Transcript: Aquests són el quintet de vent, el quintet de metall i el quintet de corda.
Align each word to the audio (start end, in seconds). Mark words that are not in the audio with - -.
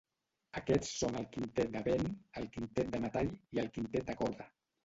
Aquests 0.59 0.93
són 1.01 1.19
el 1.19 1.27
quintet 1.35 1.69
de 1.75 1.83
vent, 1.89 2.09
el 2.41 2.49
quintet 2.57 2.93
de 2.97 3.03
metall 3.07 3.31
i 3.59 3.63
el 3.67 3.73
quintet 3.77 4.09
de 4.11 4.21
corda. 4.25 4.53